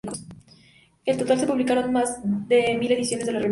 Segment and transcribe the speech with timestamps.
[1.05, 3.49] En total se publicaron más de mil ediciones de la revista.